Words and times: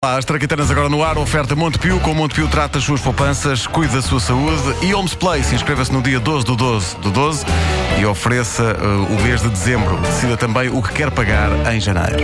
As 0.00 0.24
Traquitanas 0.24 0.70
agora 0.70 0.88
no 0.88 1.02
ar, 1.02 1.18
oferta 1.18 1.56
Montepio. 1.56 1.98
Com 1.98 2.14
Montepio 2.14 2.46
trata 2.46 2.78
as 2.78 2.84
suas 2.84 3.00
poupanças, 3.00 3.66
cuida 3.66 3.94
da 3.94 4.02
sua 4.02 4.20
saúde. 4.20 4.86
E 4.86 4.94
Homes 4.94 5.16
Place, 5.16 5.52
inscreva-se 5.52 5.92
no 5.92 6.00
dia 6.00 6.20
12 6.20 6.46
do 6.46 6.54
12 6.54 6.96
do 6.98 7.10
12 7.10 7.44
e 7.98 8.06
ofereça 8.06 8.76
uh, 8.80 9.12
o 9.12 9.22
mês 9.22 9.42
de 9.42 9.48
dezembro. 9.48 9.96
Decida 9.96 10.36
também 10.36 10.68
o 10.68 10.80
que 10.80 10.92
quer 10.92 11.10
pagar 11.10 11.50
em 11.74 11.80
janeiro. 11.80 12.16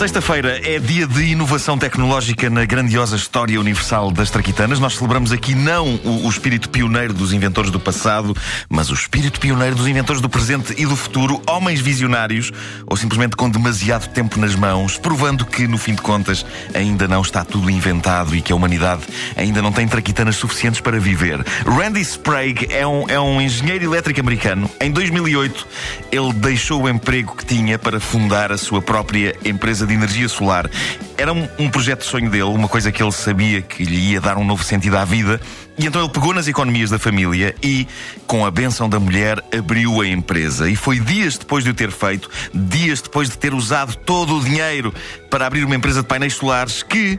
Sexta-feira 0.00 0.58
é 0.64 0.78
dia 0.78 1.06
de 1.06 1.24
inovação 1.24 1.76
tecnológica 1.76 2.48
na 2.48 2.64
grandiosa 2.64 3.16
história 3.16 3.60
universal 3.60 4.10
das 4.10 4.30
traquitanas. 4.30 4.80
Nós 4.80 4.94
celebramos 4.94 5.30
aqui 5.30 5.54
não 5.54 5.94
o, 5.96 6.24
o, 6.24 6.30
espírito 6.30 6.70
pioneiro 6.70 7.12
dos 7.12 7.34
inventores 7.34 7.70
do 7.70 7.78
passado, 7.78 8.34
mas 8.66 8.88
o 8.88 8.94
espírito 8.94 9.38
pioneiro 9.38 9.76
dos 9.76 9.86
inventores 9.86 10.22
do 10.22 10.28
presente 10.30 10.74
e 10.78 10.86
do 10.86 10.96
futuro, 10.96 11.42
homens 11.46 11.82
visionários 11.82 12.50
ou 12.86 12.96
simplesmente 12.96 13.36
com 13.36 13.50
demasiado 13.50 14.08
tempo 14.08 14.40
nas 14.40 14.54
mãos, 14.54 14.96
provando 14.96 15.44
que, 15.44 15.68
no 15.68 15.76
fim 15.76 15.94
de 15.94 16.00
contas, 16.00 16.46
ainda 16.72 17.06
não 17.06 17.20
está 17.20 17.44
tudo 17.44 17.68
inventado 17.68 18.34
e 18.34 18.40
que 18.40 18.54
a 18.54 18.56
humanidade 18.56 19.02
ainda 19.36 19.60
não 19.60 19.70
tem 19.70 19.86
traquitanas 19.86 20.36
suficientes 20.36 20.80
para 20.80 20.98
viver. 20.98 21.44
Randy 21.66 22.00
Sprague 22.00 22.68
é 22.70 22.86
um, 22.86 23.06
é 23.06 23.20
um 23.20 23.38
engenheiro 23.38 23.84
elétrico 23.84 24.20
americano. 24.20 24.70
Em 24.80 24.90
2008, 24.90 25.68
ele 26.10 26.32
deixou 26.32 26.84
o 26.84 26.88
emprego 26.88 27.36
que 27.36 27.44
tinha 27.44 27.78
para 27.78 28.00
fundar 28.00 28.50
a 28.50 28.56
sua 28.56 28.80
própria 28.80 29.36
empresa 29.44 29.89
de 29.90 29.96
energia 29.96 30.28
solar. 30.28 30.70
Era 31.16 31.32
um, 31.32 31.48
um, 31.58 31.68
projeto 31.68 32.00
de 32.00 32.06
sonho 32.06 32.30
dele, 32.30 32.44
uma 32.44 32.68
coisa 32.68 32.90
que 32.90 33.02
ele 33.02 33.12
sabia 33.12 33.60
que 33.60 33.84
lhe 33.84 34.12
ia 34.12 34.20
dar 34.20 34.38
um 34.38 34.44
novo 34.44 34.62
sentido 34.64 34.96
à 34.96 35.04
vida. 35.04 35.40
E 35.76 35.86
então 35.86 36.02
ele 36.02 36.10
pegou 36.10 36.32
nas 36.32 36.46
economias 36.46 36.90
da 36.90 36.98
família 36.98 37.54
e, 37.62 37.86
com 38.26 38.46
a 38.46 38.50
benção 38.50 38.88
da 38.88 39.00
mulher, 39.00 39.42
abriu 39.56 40.00
a 40.00 40.06
empresa. 40.06 40.70
E 40.70 40.76
foi 40.76 41.00
dias 41.00 41.36
depois 41.36 41.64
de 41.64 41.70
o 41.70 41.74
ter 41.74 41.90
feito, 41.90 42.30
dias 42.54 43.00
depois 43.00 43.28
de 43.28 43.36
ter 43.36 43.52
usado 43.52 43.96
todo 43.96 44.36
o 44.36 44.40
dinheiro 44.42 44.94
para 45.28 45.46
abrir 45.46 45.64
uma 45.64 45.74
empresa 45.74 46.02
de 46.02 46.08
painéis 46.08 46.34
solares, 46.34 46.82
que, 46.82 47.18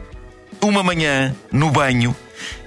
uma 0.60 0.82
manhã, 0.82 1.34
no 1.50 1.70
banho, 1.70 2.14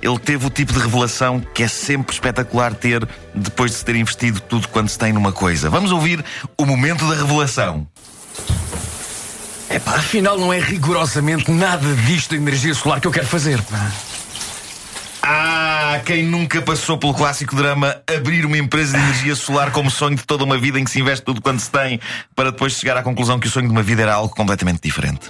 ele 0.01 0.19
teve 0.19 0.45
o 0.45 0.49
tipo 0.49 0.73
de 0.73 0.79
revelação 0.79 1.41
que 1.53 1.63
é 1.63 1.67
sempre 1.67 2.13
espetacular 2.13 2.73
ter 2.73 3.07
depois 3.33 3.71
de 3.71 3.77
se 3.77 3.85
ter 3.85 3.95
investido 3.95 4.39
tudo 4.41 4.67
quanto 4.67 4.91
se 4.91 4.99
tem 4.99 5.11
numa 5.11 5.31
coisa. 5.31 5.69
Vamos 5.69 5.91
ouvir 5.91 6.23
o 6.57 6.65
momento 6.65 7.07
da 7.07 7.15
revelação. 7.15 7.87
Epá, 9.75 9.95
afinal 9.97 10.39
não 10.39 10.53
é 10.53 10.59
rigorosamente 10.59 11.51
nada 11.51 11.93
disto 12.07 12.29
de 12.29 12.37
energia 12.37 12.73
solar 12.73 13.01
que 13.01 13.07
eu 13.07 13.11
quero 13.11 13.27
fazer, 13.27 13.61
pá. 13.63 13.91
Ah, 15.21 15.99
quem 16.05 16.23
nunca 16.23 16.61
passou 16.61 16.97
pelo 16.97 17.13
clássico 17.13 17.53
drama 17.53 17.93
abrir 18.07 18.45
uma 18.45 18.57
empresa 18.57 18.97
de 18.97 19.03
energia 19.03 19.35
solar 19.35 19.71
como 19.71 19.91
sonho 19.91 20.15
de 20.15 20.23
toda 20.23 20.45
uma 20.45 20.57
vida 20.57 20.79
em 20.79 20.85
que 20.85 20.91
se 20.91 21.01
investe 21.01 21.25
tudo 21.25 21.41
quanto 21.41 21.59
se 21.59 21.69
tem 21.69 21.99
para 22.33 22.51
depois 22.51 22.71
chegar 22.71 22.95
à 22.95 23.03
conclusão 23.03 23.37
que 23.37 23.47
o 23.47 23.49
sonho 23.49 23.67
de 23.67 23.73
uma 23.73 23.83
vida 23.83 24.03
era 24.03 24.13
algo 24.13 24.33
completamente 24.33 24.79
diferente. 24.81 25.29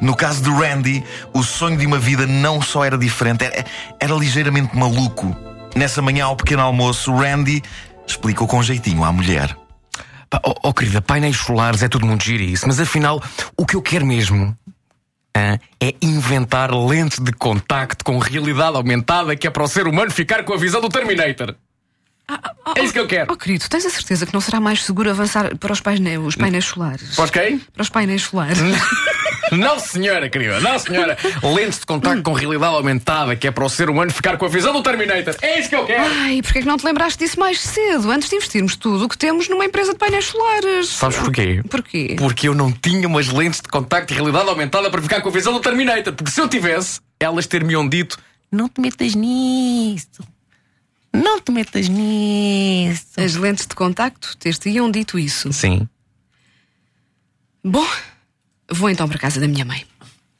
No 0.00 0.16
caso 0.16 0.42
de 0.42 0.48
Randy, 0.48 1.04
o 1.34 1.42
sonho 1.42 1.76
de 1.76 1.84
uma 1.84 1.98
vida 1.98 2.26
não 2.26 2.62
só 2.62 2.86
era 2.86 2.96
diferente, 2.96 3.44
era, 3.44 3.66
era 4.00 4.14
ligeiramente 4.14 4.74
maluco. 4.74 5.36
Nessa 5.76 6.00
manhã, 6.00 6.24
ao 6.24 6.36
pequeno 6.36 6.62
almoço, 6.62 7.14
Randy 7.14 7.62
explicou 8.06 8.48
com 8.48 8.62
jeitinho 8.62 9.04
à 9.04 9.12
mulher. 9.12 9.54
Oh, 10.42 10.54
oh, 10.64 10.74
querida, 10.74 11.00
painéis 11.00 11.36
solares 11.36 11.82
é 11.82 11.88
tudo 11.88 12.06
muito 12.06 12.24
giro 12.24 12.42
isso, 12.42 12.66
mas 12.66 12.80
afinal, 12.80 13.22
o 13.56 13.64
que 13.64 13.76
eu 13.76 13.82
quero 13.82 14.04
mesmo 14.06 14.56
ah, 15.36 15.58
é 15.80 15.94
inventar 16.00 16.72
lentes 16.72 17.18
de 17.18 17.32
contacto 17.32 18.04
com 18.04 18.18
realidade 18.18 18.76
aumentada 18.76 19.36
que 19.36 19.46
é 19.46 19.50
para 19.50 19.62
o 19.62 19.68
ser 19.68 19.86
humano 19.86 20.10
ficar 20.10 20.44
com 20.44 20.54
a 20.54 20.56
visão 20.56 20.80
do 20.80 20.88
Terminator. 20.88 21.54
Ah, 22.26 22.40
ah, 22.64 22.74
é 22.76 22.82
isso 22.82 22.92
que 22.92 22.98
eu 22.98 23.06
quero. 23.06 23.32
Oh, 23.32 23.36
querido, 23.36 23.68
tens 23.68 23.84
a 23.84 23.90
certeza 23.90 24.24
que 24.24 24.32
não 24.32 24.40
será 24.40 24.58
mais 24.58 24.84
seguro 24.84 25.10
avançar 25.10 25.56
para 25.58 25.72
os 25.72 25.80
painéis, 25.80 26.20
os 26.20 26.36
painéis 26.36 26.64
solares? 26.64 27.14
Para 27.14 27.24
os 27.24 27.30
quem? 27.30 27.58
Para 27.58 27.82
os 27.82 27.88
painéis 27.88 28.22
solares. 28.22 28.58
Não, 29.52 29.78
senhora, 29.78 30.28
querida, 30.28 30.60
não, 30.60 30.78
senhora. 30.78 31.16
Lentes 31.42 31.80
de 31.80 31.86
contacto 31.86 32.22
com 32.22 32.32
realidade 32.32 32.74
aumentada, 32.74 33.36
que 33.36 33.46
é 33.46 33.50
para 33.50 33.64
o 33.64 33.68
ser 33.68 33.90
humano 33.90 34.10
ficar 34.12 34.36
com 34.36 34.46
a 34.46 34.48
visão 34.48 34.72
do 34.72 34.82
Terminator. 34.82 35.34
É 35.42 35.60
isso 35.60 35.68
que 35.68 35.76
eu 35.76 35.84
quero. 35.84 36.02
Ai, 36.02 36.40
porquê 36.42 36.60
que 36.60 36.66
não 36.66 36.76
te 36.76 36.84
lembraste 36.84 37.18
disso 37.18 37.38
mais 37.38 37.60
cedo, 37.60 38.10
antes 38.10 38.28
de 38.28 38.36
investirmos 38.36 38.76
tudo 38.76 39.04
o 39.04 39.08
que 39.08 39.18
temos 39.18 39.48
numa 39.48 39.64
empresa 39.64 39.92
de 39.92 39.98
painéis 39.98 40.26
solares? 40.26 40.88
Sabes 40.88 41.18
porquê? 41.18 41.62
Porquê? 41.68 42.16
Porque 42.18 42.48
eu 42.48 42.54
não 42.54 42.72
tinha 42.72 43.06
umas 43.06 43.28
lentes 43.28 43.60
de 43.60 43.68
contacto 43.68 44.12
e 44.12 44.16
realidade 44.16 44.48
aumentada 44.48 44.90
para 44.90 45.02
ficar 45.02 45.20
com 45.20 45.28
a 45.28 45.32
visão 45.32 45.52
do 45.52 45.60
Terminator. 45.60 46.12
Porque 46.12 46.30
se 46.30 46.40
eu 46.40 46.48
tivesse, 46.48 47.00
elas 47.20 47.46
ter-me 47.46 47.74
dito: 47.88 48.18
não 48.50 48.68
te 48.68 48.80
metas 48.80 49.14
nisso. 49.14 50.22
Não 51.12 51.40
te 51.40 51.52
metas 51.52 51.88
nisso. 51.88 53.04
As 53.16 53.34
lentes 53.36 53.66
de 53.66 53.74
contacto 53.74 54.36
ter-te-iam 54.36 54.90
dito 54.90 55.18
isso? 55.18 55.52
Sim. 55.52 55.88
Bom. 57.62 57.86
Vou 58.74 58.90
então 58.90 59.08
para 59.08 59.16
a 59.16 59.20
casa 59.20 59.40
da 59.40 59.46
minha 59.46 59.64
mãe. 59.64 59.84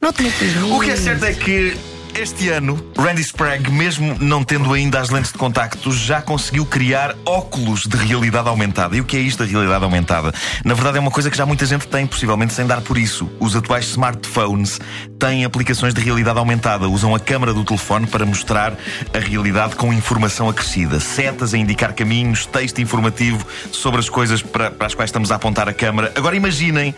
Não 0.01 0.13
te 0.13 0.23
metas 0.23 0.57
O 0.71 0.81
que 0.81 0.91
é 0.91 0.97
certo 0.97 1.25
é 1.25 1.33
que 1.33 1.77
este 2.17 2.49
ano, 2.49 2.79
Randy 2.97 3.23
Sprague, 3.23 3.73
mesmo 3.73 4.17
não 4.21 4.45
tendo 4.45 4.73
ainda 4.73 5.01
as 5.01 5.11
lentes 5.11 5.33
de 5.33 5.39
contacto, 5.39 5.91
já 5.91 6.23
conseguiu 6.23 6.65
criar 6.65 7.15
óculos 7.27 7.87
de 7.87 7.97
realidade 7.97 8.49
aumentada. 8.49 8.97
E 8.97 9.01
o 9.01 9.05
que 9.05 9.17
é 9.17 9.21
isto 9.21 9.45
da 9.45 9.51
realidade 9.51 9.83
aumentada? 9.83 10.33
Na 10.65 10.75
verdade, 10.75 10.99
é 10.99 11.01
uma 11.01 11.11
coisa 11.11 11.29
que 11.29 11.37
já 11.37 11.45
muita 11.45 11.67
gente 11.67 11.89
tem, 11.89 12.07
possivelmente 12.07 12.55
sem 12.55 12.67
dar 12.67 12.81
por 12.83 12.97
isso. 12.97 13.29
Os 13.41 13.57
atuais 13.57 13.87
smartphones 13.87 14.81
têm 15.19 15.45
aplicações 15.45 15.93
de 15.93 16.01
realidade 16.01 16.39
aumentada. 16.39 16.89
Usam 16.89 17.15
a 17.15 17.19
câmara 17.19 17.53
do 17.53 17.65
telefone 17.65 18.07
para 18.07 18.25
mostrar 18.25 18.75
a 19.13 19.19
realidade 19.19 19.75
com 19.75 19.93
informação 19.93 20.49
acrescida. 20.49 21.01
Setas 21.01 21.53
a 21.53 21.59
indicar 21.59 21.95
caminhos, 21.95 22.47
texto 22.47 22.81
informativo 22.81 23.45
sobre 23.73 23.99
as 23.99 24.09
coisas 24.09 24.41
para, 24.41 24.71
para 24.71 24.87
as 24.87 24.95
quais 24.95 25.09
estamos 25.09 25.33
a 25.33 25.35
apontar 25.35 25.69
a 25.69 25.73
câmara. 25.73 26.13
Agora 26.15 26.37
imaginem 26.37 26.95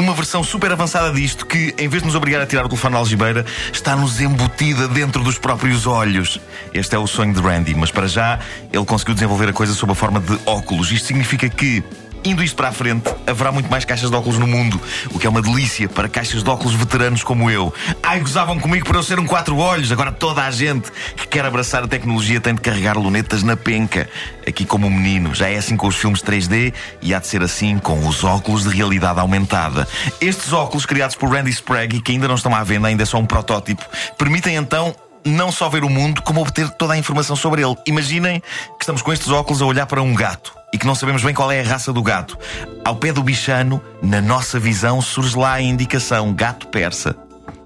uma 0.00 0.14
versão 0.14 0.42
super 0.42 0.72
avançada 0.72 1.12
disto 1.12 1.44
que, 1.44 1.74
em 1.78 1.88
vez 1.88 2.02
de 2.02 2.06
nos 2.06 2.14
obrigar 2.14 2.40
a 2.40 2.46
tirar 2.46 2.64
o 2.64 2.68
telefone 2.68 2.94
da 2.94 2.98
algibeira, 2.98 3.44
está-nos 3.72 4.20
embutida 4.20 4.88
dentro 4.88 5.22
dos 5.22 5.38
próprios 5.38 5.86
olhos. 5.86 6.40
Este 6.72 6.94
é 6.94 6.98
o 6.98 7.06
sonho 7.06 7.34
de 7.34 7.40
Randy, 7.40 7.74
mas 7.74 7.90
para 7.90 8.08
já 8.08 8.38
ele 8.72 8.84
conseguiu 8.84 9.14
desenvolver 9.14 9.50
a 9.50 9.52
coisa 9.52 9.74
sob 9.74 9.92
a 9.92 9.94
forma 9.94 10.18
de 10.18 10.38
óculos. 10.46 10.90
Isto 10.90 11.08
significa 11.08 11.48
que 11.48 11.84
Indo 12.22 12.44
isto 12.44 12.54
para 12.54 12.68
a 12.68 12.72
frente, 12.72 13.08
haverá 13.26 13.50
muito 13.50 13.70
mais 13.70 13.84
caixas 13.86 14.10
de 14.10 14.16
óculos 14.16 14.38
no 14.38 14.46
mundo, 14.46 14.78
o 15.10 15.18
que 15.18 15.26
é 15.26 15.30
uma 15.30 15.40
delícia 15.40 15.88
para 15.88 16.06
caixas 16.06 16.42
de 16.42 16.50
óculos 16.50 16.74
veteranos 16.74 17.22
como 17.22 17.50
eu. 17.50 17.72
Ai, 18.02 18.20
gozavam 18.20 18.58
comigo 18.58 18.86
para 18.86 18.98
eu 18.98 19.02
ser 19.02 19.18
um 19.18 19.26
quatro 19.26 19.56
olhos. 19.56 19.90
Agora 19.90 20.12
toda 20.12 20.44
a 20.44 20.50
gente 20.50 20.90
que 21.16 21.26
quer 21.26 21.46
abraçar 21.46 21.82
a 21.82 21.88
tecnologia 21.88 22.38
tem 22.38 22.54
de 22.54 22.60
carregar 22.60 22.98
lunetas 22.98 23.42
na 23.42 23.56
penca. 23.56 24.06
Aqui 24.46 24.66
como 24.66 24.86
um 24.86 24.90
menino. 24.90 25.34
Já 25.34 25.48
é 25.48 25.56
assim 25.56 25.76
com 25.76 25.86
os 25.86 25.96
filmes 25.96 26.22
3D 26.22 26.74
e 27.00 27.14
há 27.14 27.18
de 27.18 27.26
ser 27.26 27.42
assim 27.42 27.78
com 27.78 28.06
os 28.06 28.22
óculos 28.22 28.64
de 28.64 28.76
realidade 28.76 29.18
aumentada. 29.18 29.88
Estes 30.20 30.52
óculos, 30.52 30.84
criados 30.84 31.16
por 31.16 31.30
Randy 31.30 31.50
Sprague 31.50 31.96
e 31.96 32.00
que 32.02 32.12
ainda 32.12 32.28
não 32.28 32.34
estão 32.34 32.54
à 32.54 32.62
venda, 32.62 32.88
ainda 32.88 33.02
é 33.02 33.06
só 33.06 33.18
um 33.18 33.26
protótipo, 33.26 33.82
permitem 34.18 34.56
então 34.56 34.94
não 35.24 35.50
só 35.50 35.68
ver 35.68 35.84
o 35.84 35.88
mundo, 35.88 36.22
como 36.22 36.40
obter 36.40 36.68
toda 36.70 36.94
a 36.94 36.98
informação 36.98 37.36
sobre 37.36 37.62
ele. 37.62 37.76
Imaginem 37.86 38.40
que 38.40 38.82
estamos 38.82 39.00
com 39.00 39.12
estes 39.12 39.28
óculos 39.28 39.62
a 39.62 39.66
olhar 39.66 39.86
para 39.86 40.02
um 40.02 40.14
gato 40.14 40.59
e 40.72 40.78
que 40.78 40.86
não 40.86 40.94
sabemos 40.94 41.22
bem 41.22 41.34
qual 41.34 41.50
é 41.50 41.60
a 41.60 41.64
raça 41.64 41.92
do 41.92 42.02
gato. 42.02 42.38
Ao 42.84 42.96
pé 42.96 43.12
do 43.12 43.22
bichano, 43.22 43.82
na 44.02 44.20
nossa 44.20 44.58
visão, 44.58 45.00
surge 45.00 45.36
lá 45.36 45.54
a 45.54 45.62
indicação 45.62 46.32
gato 46.32 46.68
persa. 46.68 47.16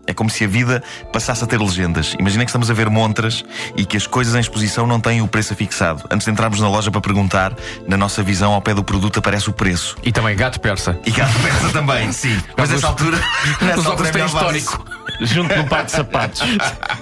É 0.06 0.12
como 0.12 0.28
se 0.28 0.44
a 0.44 0.48
vida 0.48 0.82
passasse 1.12 1.42
a 1.42 1.46
ter 1.46 1.58
legendas. 1.58 2.14
Imaginem 2.18 2.44
que 2.44 2.50
estamos 2.50 2.70
a 2.70 2.74
ver 2.74 2.90
montras 2.90 3.44
e 3.76 3.86
que 3.86 3.96
as 3.96 4.06
coisas 4.06 4.34
em 4.34 4.40
exposição 4.40 4.86
não 4.86 5.00
têm 5.00 5.22
o 5.22 5.28
preço 5.28 5.54
fixado. 5.54 6.04
Antes 6.10 6.26
de 6.26 6.30
entrarmos 6.30 6.60
na 6.60 6.68
loja 6.68 6.90
para 6.90 7.00
perguntar, 7.00 7.54
na 7.88 7.96
nossa 7.96 8.22
visão, 8.22 8.52
ao 8.52 8.60
pé 8.60 8.74
do 8.74 8.84
produto 8.84 9.18
aparece 9.18 9.48
o 9.48 9.52
preço. 9.52 9.96
E 10.02 10.12
também 10.12 10.36
gato 10.36 10.60
persa. 10.60 10.98
E 11.06 11.10
gato 11.10 11.38
persa 11.40 11.70
também, 11.70 12.12
sim. 12.12 12.38
Mas 12.56 12.70
nessa 12.70 12.88
altura. 12.88 13.18
Nessa 13.62 13.88
altura 13.88 14.10
é 14.20 14.26
histórico. 14.26 14.84
Junto 15.22 15.56
no 15.56 15.64
par 15.66 15.84
de 15.84 15.92
sapatos. 15.92 16.42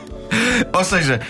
Ou 0.73 0.85
seja, 0.85 1.21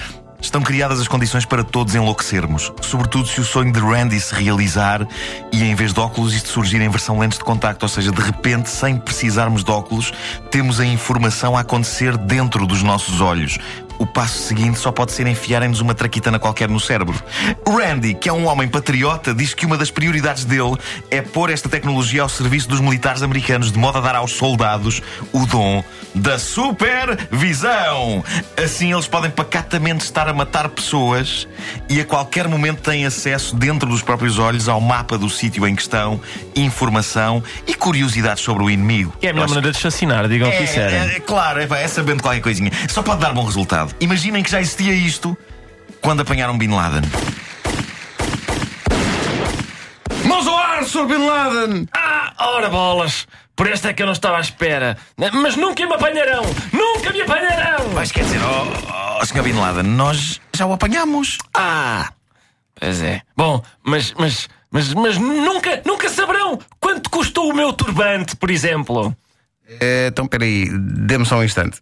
Estão 0.43 0.61
criadas 0.61 1.01
as 1.01 1.07
condições 1.07 1.47
para 1.47 1.63
todos 1.63 1.95
enlouquecermos. 1.95 2.73
Sobretudo 2.83 3.29
se 3.29 3.41
o 3.41 3.45
sonho 3.45 3.73
de 3.73 3.79
Randy 3.79 4.21
se 4.21 4.35
realizar 4.35 5.06
e 5.53 5.62
em 5.62 5.75
vez 5.75 5.94
de 5.94 6.00
óculos 6.00 6.35
isto 6.35 6.49
surgir 6.49 6.81
em 6.83 6.89
versão 6.89 7.19
lentes 7.19 7.39
de 7.39 7.44
contacto. 7.44 7.85
Ou 7.85 7.89
seja, 7.89 8.11
de 8.11 8.21
repente, 8.21 8.69
sem 8.69 8.99
precisarmos 8.99 9.62
de 9.62 9.71
óculos, 9.71 10.12
temos 10.50 10.81
a 10.81 10.85
informação 10.85 11.56
a 11.56 11.61
acontecer 11.61 12.17
dentro 12.19 12.67
dos 12.67 12.83
nossos 12.83 13.21
olhos 13.21 13.56
o 14.02 14.06
passo 14.06 14.37
seguinte 14.37 14.81
só 14.81 14.90
pode 14.90 15.12
ser 15.12 15.28
enfiarem-nos 15.28 15.81
uma 15.81 15.94
traquitana 15.94 16.37
qualquer 16.37 16.69
no 16.69 16.81
cérebro. 16.81 17.14
Randy, 17.64 18.14
que 18.14 18.28
é 18.28 18.32
um 18.32 18.46
homem 18.46 18.66
patriota, 18.66 19.32
diz 19.32 19.54
que 19.54 19.64
uma 19.64 19.78
das 19.78 19.93
prioridades 19.93 20.44
dele 20.44 20.76
é 21.08 21.22
pôr 21.22 21.50
esta 21.50 21.69
tecnologia 21.69 22.22
ao 22.22 22.28
serviço 22.28 22.69
dos 22.69 22.81
militares 22.81 23.22
americanos, 23.22 23.70
de 23.70 23.78
modo 23.78 23.99
a 23.99 24.00
dar 24.00 24.16
aos 24.16 24.32
soldados 24.32 25.00
o 25.32 25.46
dom 25.46 25.84
da 26.14 26.37
supervisão. 26.38 28.25
Assim 28.56 28.93
eles 28.93 29.06
podem 29.06 29.31
pacatamente 29.31 30.04
estar 30.04 30.28
a 30.28 30.32
matar 30.32 30.69
pessoas 30.69 31.46
e 31.88 32.00
a 32.00 32.04
qualquer 32.04 32.49
momento 32.49 32.82
têm 32.82 33.06
acesso 33.06 33.54
dentro 33.54 33.88
dos 33.88 34.02
próprios 34.02 34.37
olhos 34.38 34.69
ao 34.69 34.81
mapa 34.81 35.16
do 35.16 35.31
sítio 35.31 35.66
em 35.66 35.76
questão, 35.76 36.20
informação 36.56 37.43
e 37.69 37.75
curiosidades 37.75 38.43
sobre 38.43 38.64
o 38.64 38.70
inimigo. 38.70 39.12
É 39.22 39.28
a 39.28 39.32
melhor 39.32 39.49
maneira 39.49 39.70
de 39.70 39.78
assassinar, 39.78 40.28
digam 40.28 40.49
o 40.49 40.52
que 40.52 40.58
disserem. 40.58 40.99
É, 40.99 41.16
é, 41.16 41.20
claro, 41.20 41.60
é, 41.60 41.82
é 41.82 41.88
sabendo 41.88 42.20
qualquer 42.20 42.40
coisinha. 42.40 42.72
Só 42.88 43.00
pode 43.00 43.20
dar 43.20 43.32
bom 43.32 43.44
resultado. 43.44 43.92
Imaginem 44.00 44.43
que 44.43 44.50
já 44.50 44.61
existia 44.61 44.93
isto 44.93 45.37
quando 46.00 46.21
apanharam 46.21 46.59
Bin 46.59 46.69
Laden. 46.69 47.03
Mãos 50.25 50.47
ao 50.47 50.56
ar, 50.56 50.85
Sr. 50.85 51.06
Bin 51.06 51.27
Laden! 51.27 51.89
Ah, 51.94 52.33
ora 52.39 52.69
bolas! 52.69 53.27
Por 53.55 53.69
esta 53.69 53.91
é 53.91 53.93
que 53.93 54.03
eu 54.03 54.06
não 54.06 54.12
estava 54.12 54.39
à 54.39 54.41
espera. 54.41 54.97
Mas 55.17 55.56
nunca 55.56 55.87
me 55.87 55.94
apanharão! 55.94 56.43
Nunca 56.73 57.12
me 57.12 57.23
apanharão! 57.23 57.89
Mas 57.94 58.11
quer 58.11 58.25
dizer, 58.25 58.41
ó 58.43 59.19
oh, 59.21 59.27
Sr. 59.27 59.43
Bin 59.43 59.53
Laden, 59.53 59.85
nós 59.85 60.41
já 60.55 60.67
o 60.67 60.73
apanhamos. 60.73 61.38
Ah! 61.55 62.12
Pois 62.75 63.03
é. 63.03 63.23
Bom, 63.37 63.62
mas, 63.85 64.12
mas, 64.19 64.49
mas, 64.71 64.93
mas 64.95 65.17
nunca, 65.19 65.83
nunca 65.85 66.09
saberão 66.09 66.59
quanto 66.81 67.11
custou 67.11 67.50
o 67.50 67.55
meu 67.55 67.73
turbante, 67.73 68.35
por 68.35 68.50
exemplo. 68.50 69.15
É, 69.81 70.09
então, 70.09 70.27
peraí, 70.27 70.69
dê-me 70.69 71.25
só 71.25 71.37
um 71.37 71.45
instante. 71.45 71.81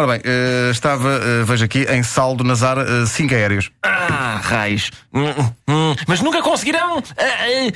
Ora 0.00 0.12
bem, 0.12 0.20
uh, 0.20 0.70
estava, 0.70 1.08
uh, 1.08 1.44
vejo 1.44 1.64
aqui, 1.64 1.84
em 1.90 2.04
saldo 2.04 2.44
Nazar 2.44 2.76
5 3.04 3.34
uh, 3.34 3.36
aéreos. 3.36 3.68
Ah, 3.82 4.38
raios. 4.40 4.92
Hum, 5.12 5.24
hum, 5.66 5.96
mas 6.06 6.20
nunca 6.20 6.40
conseguirão 6.40 7.02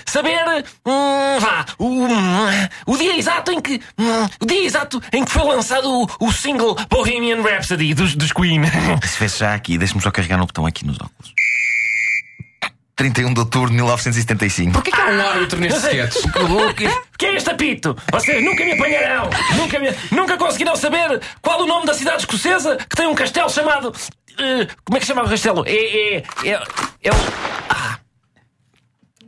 saber 0.07 0.39
hum, 0.87 1.41
vá, 1.41 1.67
o, 1.81 2.07
o 2.87 2.97
dia 2.97 3.19
exato 3.19 3.51
em 3.51 3.61
que. 3.61 3.81
o 4.41 4.47
dia 4.47 4.65
exato 4.65 5.03
em 5.13 5.25
que 5.25 5.33
foi 5.33 5.43
lançado 5.43 5.89
o, 5.91 6.29
o 6.29 6.33
single 6.33 6.77
Bohemian 6.89 7.43
Rhapsody 7.43 7.93
dos, 7.93 8.15
dos 8.15 8.33
Queen. 8.33 8.63
Se 9.03 9.19
vê 9.19 9.27
já 9.27 9.55
aqui, 9.55 9.77
deixe-me 9.77 10.01
só 10.01 10.13
carregar 10.13 10.39
no 10.39 10.47
botão 10.47 10.65
aqui 10.65 10.87
nos 10.87 11.01
óculos. 11.01 11.35
31 13.03 13.35
de 13.35 13.41
outubro 13.41 13.69
de 13.69 13.75
1975. 13.75 14.73
Porquê 14.75 14.93
que 14.93 15.01
há 15.01 15.07
um 15.07 15.21
árbitro 15.21 15.59
neste 15.59 15.81
sketch? 15.89 16.17
que 17.19 17.27
é 17.27 17.35
este 17.35 17.51
apito? 17.51 17.97
Vocês 18.13 18.45
nunca 18.45 18.65
me 18.65 18.73
apanharão! 18.73 19.29
Nunca, 19.57 19.79
me, 19.81 19.89
nunca 20.13 20.37
conseguirão 20.37 20.77
saber 20.77 21.21
qual 21.41 21.61
o 21.63 21.67
nome 21.67 21.85
da 21.85 21.95
cidade 21.95 22.19
escocesa 22.19 22.77
que 22.77 22.95
tem 22.95 23.09
um 23.09 23.15
castelo 23.15 23.51
chamado. 23.51 23.89
Uh, 23.89 24.69
como 24.85 24.97
é 24.97 25.01
que 25.01 25.07
se 25.07 25.13
chama 25.13 25.25
o 25.25 25.29
castelo? 25.29 25.65
É. 25.67 25.73
É. 25.73 26.17
É. 26.45 26.63
é 27.03 27.11
o. 27.11 27.15
Ah. 27.69 27.99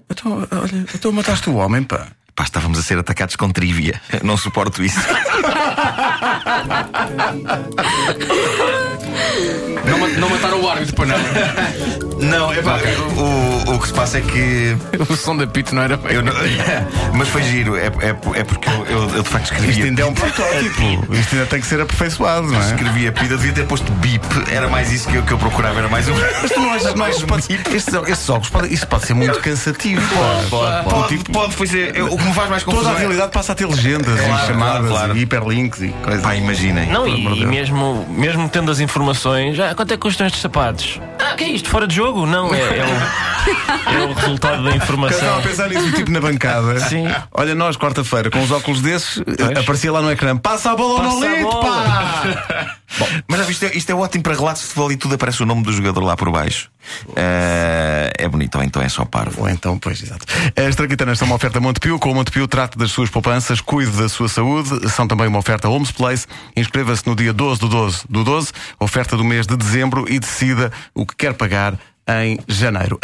Então, 0.09 0.49
olha, 0.53 0.87
então 0.95 1.11
mataste 1.11 1.51
o 1.51 1.57
homem, 1.57 1.83
pá. 1.83 2.13
Pá, 2.37 2.45
estávamos 2.45 2.79
a 2.79 2.83
ser 2.83 2.99
atacados 2.99 3.35
com 3.35 3.51
trivia. 3.51 4.01
Não 4.23 4.37
suporto 4.37 4.85
isso. 4.85 4.99
não, 9.85 10.09
não 10.21 10.29
mataram 10.31 10.61
o 10.61 10.69
árbitro 10.69 10.95
para 10.95 11.07
nada. 11.07 11.23
Não, 12.21 12.53
é 12.53 12.63
pá, 12.63 12.79
o, 13.17 13.75
o 13.75 13.79
que 13.79 13.89
se 13.89 13.93
passa 13.95 14.19
é 14.19 14.21
que. 14.21 14.77
O 15.15 15.17
som 15.17 15.37
da 15.37 15.47
pito 15.47 15.75
não 15.75 15.83
era 15.83 15.97
bem. 15.97 16.23
Não... 16.23 16.33
Mas 17.15 17.29
foi 17.29 17.43
giro, 17.43 17.77
é, 17.77 17.87
é, 17.87 18.09
é 18.11 18.45
porque 18.45 18.69
eu, 18.69 18.87
eu, 18.87 19.11
eu, 19.17 19.23
de 19.23 19.29
facto 19.29 19.45
escrevi. 19.45 19.73
Isto 19.73 19.85
ainda 19.85 20.03
é 20.03 20.07
um 20.07 20.15
protótipo. 20.15 21.13
Isto 21.15 21.35
ainda 21.35 21.47
tem 21.47 21.61
que 21.61 21.67
ser 21.67 21.81
aperfeiçoado, 21.81 22.47
não 22.49 22.61
é? 22.61 22.67
Escrevi 22.67 23.09
a 23.09 23.13
pita, 23.13 23.37
devia 23.37 23.53
ter 23.53 23.67
posto 23.67 23.93
bip. 23.93 24.25
Era 24.51 24.69
mais 24.69 24.91
isso 24.91 25.09
que 25.09 25.17
eu, 25.17 25.23
que 25.23 25.33
eu 25.33 25.39
procurava, 25.39 25.79
era 25.79 25.89
mais 25.89 26.09
um. 26.09 26.15
Mas 26.15 26.51
tu 26.51 26.61
não 26.61 26.73
achas 26.73 26.95
mais. 26.95 27.23
Pode, 27.23 27.53
estes, 27.53 27.95
estes 27.95 28.29
óculos, 28.29 28.51
pode, 28.51 28.73
isso 28.73 28.87
pode 28.87 29.07
ser 29.07 29.15
muito 29.15 29.39
cansativo. 29.41 30.03
Pode, 30.15 30.47
pode. 30.49 30.85
Pode, 30.85 31.19
tipo, 31.19 31.33
pode 31.33 31.55
fazer. 31.55 32.03
O 32.03 32.17
que 32.17 32.25
me 32.25 32.35
faz 32.35 32.51
mais 32.51 32.63
confusão. 32.63 32.85
Toda 32.85 32.97
a 32.97 33.01
realidade 33.01 33.33
passa 33.33 33.53
a 33.53 33.55
ter 33.55 33.67
legendas 33.67 34.21
claro, 34.21 34.43
e 34.43 34.47
chamadas 34.47 34.89
claro, 34.89 35.05
claro. 35.05 35.17
e 35.17 35.21
hiperlinks 35.23 35.81
e 35.83 35.89
coisas. 36.03 36.14
Pá, 36.23 36.35
imaginem. 36.35 36.89
Não, 36.89 37.07
e, 37.07 37.43
e 37.43 37.47
mesmo, 37.47 38.07
mesmo 38.09 38.49
tendo 38.49 38.71
as 38.71 38.81
informações, 38.81 39.57
já, 39.57 39.75
quanto 39.75 39.93
é 39.93 39.97
que 39.97 40.03
custam 40.03 40.27
estes 40.27 40.43
sapatos? 40.43 41.01
Ah, 41.25 41.35
que 41.37 41.45
é 41.45 41.49
isto? 41.49 41.69
Fora 41.71 41.87
de 41.87 41.95
jogo? 41.95 42.27
Não, 42.27 42.55
é, 42.55 42.61
é 42.61 42.85
o, 42.85 43.95
é 43.97 44.07
o 44.07 44.13
resultado 44.13 44.63
da 44.63 44.77
informação. 44.77 45.19
estava 45.19 45.39
a 45.39 45.43
pensar 45.43 45.69
nisso, 45.69 45.93
tipo 45.93 46.11
na 46.11 46.21
bancada. 46.21 46.79
Sim. 46.81 47.07
Olha, 47.33 47.55
nós, 47.55 47.77
quarta-feira, 47.77 48.31
com 48.31 48.43
os 48.43 48.51
óculos 48.51 48.81
desses, 48.83 49.23
pois. 49.25 49.59
aparecia 49.59 49.91
lá 49.91 50.03
no 50.03 50.11
ecrã: 50.11 50.37
passa 50.37 50.73
a 50.73 50.77
bola 50.77 51.05
ao 51.05 51.21
Nolito, 51.21 51.61
pá! 51.61 52.77
Bom, 52.99 53.09
mas 53.27 53.41
já 53.41 53.45
viste, 53.47 53.77
isto 53.77 53.91
é 53.91 53.95
ótimo 53.95 54.23
para 54.23 54.35
relatos 54.35 54.63
de 54.63 54.69
futebol 54.69 54.93
e 54.93 54.97
tudo 54.97 55.15
aparece 55.17 55.43
o 55.43 55.47
nome 55.47 55.65
do 55.65 55.73
jogador 55.73 56.01
lá 56.03 56.17
por 56.17 56.31
baixo. 56.31 56.71
Uh, 57.09 58.13
é 58.17 58.29
bonito, 58.29 58.57
ou 58.57 58.63
então 58.63 58.81
é 58.81 58.89
só 58.89 59.05
parvo. 59.05 59.43
Ou 59.43 59.49
então, 59.49 59.79
pois, 59.79 60.01
exato. 60.01 60.27
As 60.55 60.77
Traquitanas 60.77 61.19
são 61.19 61.27
uma 61.27 61.35
oferta 61.35 61.59
Montepio. 61.59 61.99
Com 61.99 62.13
o 62.13 62.15
Montepio, 62.15 62.47
trate 62.47 62.79
das 62.79 62.93
suas 62.93 63.11
poupanças, 63.11 63.61
cuide 63.61 63.91
da 63.93 64.09
sua 64.09 64.29
saúde. 64.29 64.89
São 64.91 65.09
também 65.09 65.27
uma 65.27 65.39
oferta 65.39 65.69
Homes 65.69 65.91
Place. 65.91 66.27
Inscreva-se 66.57 67.05
no 67.07 67.17
dia 67.17 67.33
12 67.33 67.61
do 67.61 67.69
12 67.69 68.05
do 68.09 68.23
12, 68.23 68.53
oferta 68.79 69.17
do 69.17 69.25
mês 69.25 69.47
de 69.47 69.57
dezembro 69.57 70.05
e 70.09 70.19
decida 70.19 70.71
o 70.95 71.05
que 71.17 71.27
quer 71.27 71.35
pagar 71.35 71.79
em 72.07 72.39
janeiro. 72.49 73.01